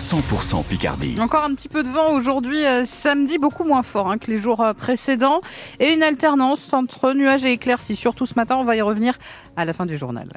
[0.00, 1.20] 100% Picardie.
[1.20, 4.40] Encore un petit peu de vent aujourd'hui, euh, samedi, beaucoup moins fort hein, que les
[4.40, 5.42] jours euh, précédents.
[5.78, 8.56] Et une alternance entre nuages et éclaircies, surtout ce matin.
[8.56, 9.18] On va y revenir
[9.56, 10.28] à la fin du journal.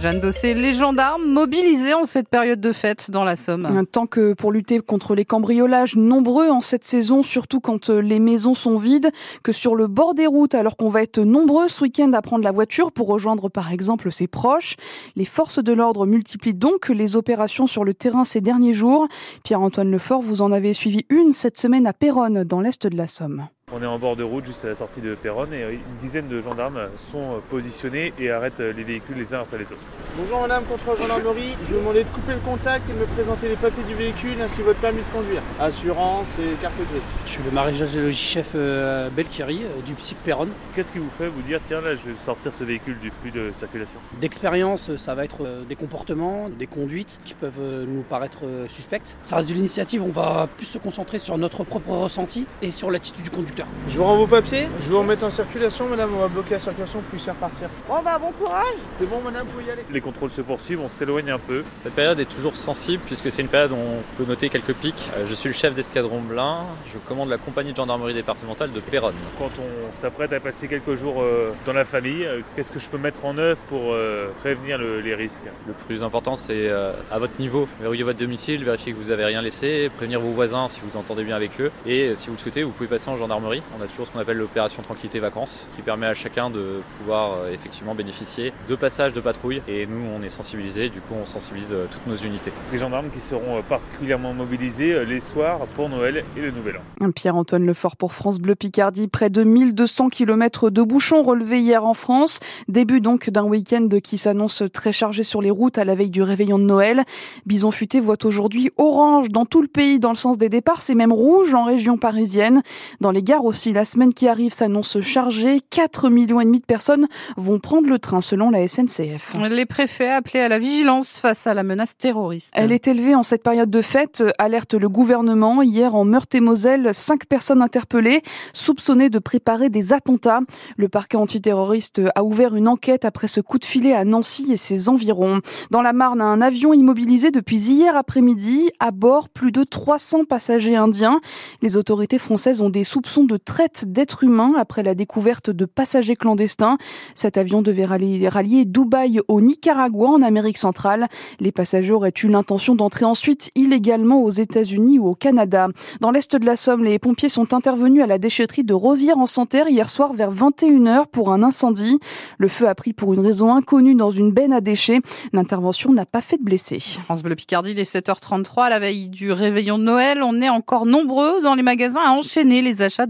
[0.00, 3.86] Jeanne Dossé, les gendarmes mobilisés en cette période de fête dans la Somme.
[3.90, 8.18] Tant que pour lutter contre les cambriolages nombreux en cette saison, surtout quand euh, les
[8.18, 9.10] maisons sont vides,
[9.42, 12.44] que sur le bord des routes, alors qu'on va être nombreux ce week-end à prendre
[12.44, 14.76] la voiture pour rejoindre par exemple ses proches.
[15.16, 19.08] Les forces de l'ordre multiplient donc les opérations sur le terrain ces derniers jours.
[19.42, 23.06] Pierre-Antoine Lefort, vous en avez suivi une cette semaine à Péronne, dans l'est de la
[23.06, 23.46] Somme.
[23.76, 26.28] On est en bord de route juste à la sortie de Péronne et une dizaine
[26.28, 26.78] de gendarmes
[27.10, 29.82] sont positionnés et arrêtent les véhicules les uns après les autres.
[30.16, 31.56] Bonjour madame, contrôle gendarmerie.
[31.64, 34.40] Je vous demandais de couper le contact et de me présenter les papiers du véhicule
[34.40, 35.42] ainsi que votre permis de conduire.
[35.58, 37.02] Assurance et carte grise.
[37.26, 40.50] Je suis le maréchal chef euh, Belkiri euh, du PSIC Péronne.
[40.76, 43.32] Qu'est-ce qui vous fait vous dire tiens là je vais sortir ce véhicule du flux
[43.32, 43.98] de circulation?
[44.20, 49.16] D'expérience, ça va être euh, des comportements, des conduites qui peuvent nous paraître suspectes.
[49.24, 52.92] Ça reste de l'initiative, on va plus se concentrer sur notre propre ressenti et sur
[52.92, 53.63] l'attitude du conducteur.
[53.88, 56.54] Je vous rends vos papiers, je vais vous remettre en circulation madame, on va bloquer
[56.54, 57.68] la circulation pour faire partir.
[57.88, 59.84] Bon bah bon courage C'est bon madame, vous pouvez y aller.
[59.90, 61.62] Les contrôles se poursuivent, on s'éloigne un peu.
[61.78, 65.10] Cette période est toujours sensible puisque c'est une période où on peut noter quelques pics.
[65.16, 66.60] Euh, Je suis le chef d'escadron Blin,
[66.92, 69.14] je commande la compagnie de gendarmerie départementale de Péronne.
[69.38, 72.88] Quand on s'apprête à passer quelques jours euh, dans la famille, euh, qu'est-ce que je
[72.88, 73.94] peux mettre en œuvre pour
[74.40, 75.44] prévenir le- les risques?
[75.66, 79.42] Le plus important c'est à votre niveau, verrouiller votre domicile, vérifier que vous avez rien
[79.42, 82.62] laissé, prévenir vos voisins si vous entendez bien avec eux et si vous le souhaitez
[82.62, 83.53] vous pouvez passer en gendarmerie.
[83.78, 87.32] On a toujours ce qu'on appelle l'opération tranquillité vacances qui permet à chacun de pouvoir
[87.34, 91.24] euh, effectivement bénéficier de passages de patrouille et nous on est sensibilisés, du coup on
[91.24, 92.52] sensibilise euh, toutes nos unités.
[92.72, 97.10] Les gendarmes qui seront euh, particulièrement mobilisés les soirs pour Noël et le Nouvel An.
[97.12, 99.08] Pierre-Antoine Lefort pour France Bleu Picardie.
[99.08, 102.40] Près de 1200 km de bouchons relevés hier en France.
[102.68, 106.22] Début donc d'un week-end qui s'annonce très chargé sur les routes à la veille du
[106.22, 107.04] réveillon de Noël.
[107.46, 110.82] Bison Futé voit aujourd'hui orange dans tout le pays dans le sens des départs.
[110.82, 112.62] C'est même rouge en région parisienne.
[113.00, 115.60] Dans les gares aussi, la semaine qui arrive s'annonce chargée.
[115.70, 119.32] 4 millions et demi de personnes vont prendre le train selon la SNCF.
[119.50, 122.52] Les préfets appelés à la vigilance face à la menace terroriste.
[122.54, 125.62] Elle est élevée en cette période de fête, alerte le gouvernement.
[125.62, 128.22] Hier, en Meurthe-et-Moselle, cinq personnes interpellées,
[128.52, 130.40] soupçonnées de préparer des attentats.
[130.76, 134.56] Le parquet antiterroriste a ouvert une enquête après ce coup de filet à Nancy et
[134.56, 135.40] ses environs.
[135.70, 138.70] Dans la Marne, un avion immobilisé depuis hier après-midi.
[138.80, 141.20] À bord, plus de 300 passagers indiens.
[141.62, 146.16] Les autorités françaises ont des soupçons de traite d'êtres humains après la découverte de passagers
[146.16, 146.78] clandestins.
[147.14, 151.08] Cet avion devait rallier, Dubaï au Nicaragua en Amérique centrale.
[151.40, 155.68] Les passagers auraient eu l'intention d'entrer ensuite illégalement aux États-Unis ou au Canada.
[156.00, 159.88] Dans l'est de la Somme, les pompiers sont intervenus à la déchetterie de Rosière-en-Santerre hier
[159.90, 161.98] soir vers 21h pour un incendie.
[162.38, 165.00] Le feu a pris pour une raison inconnue dans une benne à déchets.
[165.32, 166.80] L'intervention n'a pas fait de blessés.
[167.04, 170.22] France Bleu Picardie, il est 7h33 à la veille du réveillon de Noël.
[170.22, 173.06] On est encore nombreux dans les magasins à enchaîner les achats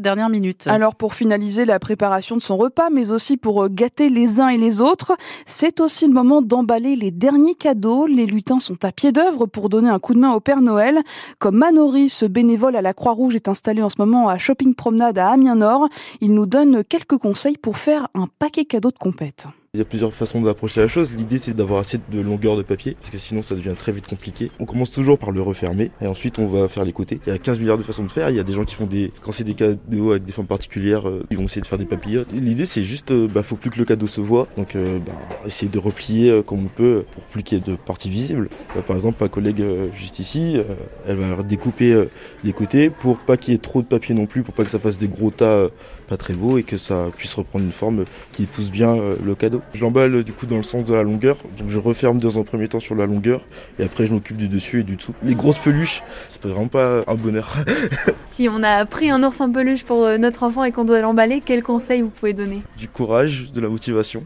[0.71, 4.49] Alors pour finaliser la préparation de son repas, mais aussi pour euh, gâter les uns
[4.49, 5.17] et les autres,
[5.47, 8.07] c'est aussi le moment d'emballer les derniers cadeaux.
[8.07, 11.01] Les lutins sont à pied d'œuvre pour donner un coup de main au Père Noël.
[11.39, 15.19] Comme Manori, ce bénévole à la Croix-Rouge est installé en ce moment à Shopping Promenade
[15.19, 15.89] à Amiens Nord,
[16.21, 19.47] il nous donne quelques conseils pour faire un paquet cadeau de compète.
[19.75, 21.11] Il y a plusieurs façons d'approcher la chose.
[21.17, 24.07] L'idée, c'est d'avoir assez de longueur de papier, parce que sinon, ça devient très vite
[24.07, 24.53] compliqué.
[24.61, 27.19] On commence toujours par le refermer, et ensuite, on va faire les côtés.
[27.27, 28.31] Il y a 15 milliards de façons de faire.
[28.31, 30.47] Il y a des gens qui font des, quand c'est des cadeaux avec des formes
[30.47, 32.33] particulières, euh, ils vont essayer de faire des papillotes.
[32.35, 34.47] L'idée, c'est juste, euh, bah, faut plus que le cadeau se voit.
[34.57, 35.13] Donc, euh, bah,
[35.45, 38.51] essayer de replier euh, comme on peut pour plus qu'il y ait de parties visibles.
[38.77, 40.63] Euh, par exemple, ma collègue euh, juste ici, euh,
[41.09, 42.05] elle va découper
[42.45, 44.71] les côtés pour pas qu'il y ait trop de papier non plus, pour pas que
[44.71, 45.69] ça fasse des gros tas
[46.07, 49.63] pas très beaux et que ça puisse reprendre une forme qui épouse bien le cadeau.
[49.73, 52.43] Je l'emballe du coup dans le sens de la longueur, donc je referme dans un
[52.43, 53.41] premier temps sur la longueur
[53.79, 55.15] et après je m'occupe du dessus et du dessous.
[55.23, 57.57] Les grosses peluches, c'est vraiment pas un bonheur.
[58.27, 61.01] Si on a pris un ours en peluche pour euh, notre enfant et qu'on doit
[61.01, 62.63] l'emballer, quel conseil vous pouvez donner?
[62.77, 64.25] Du courage, de la motivation.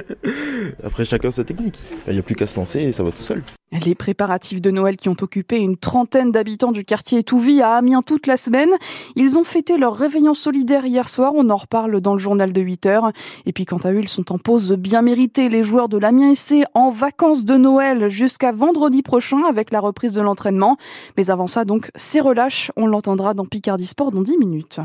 [0.84, 1.80] après chacun sa technique.
[2.08, 3.42] Il n'y a plus qu'à se lancer et ça va tout seul.
[3.72, 8.02] Les préparatifs de Noël qui ont occupé une trentaine d'habitants du quartier Touvi à Amiens
[8.02, 8.70] toute la semaine.
[9.14, 11.34] Ils ont fêté leur réveillon solidaire hier soir.
[11.36, 13.12] On en reparle dans le journal de 8 heures.
[13.46, 15.48] Et puis, quant à eux, ils sont en pause bien méritée.
[15.48, 20.14] Les joueurs de l'Amiens SC en vacances de Noël jusqu'à vendredi prochain avec la reprise
[20.14, 20.76] de l'entraînement.
[21.16, 22.72] Mais avant ça, donc, c'est relâche.
[22.74, 24.80] On l'entendra dans Picardie Sport dans 10 minutes.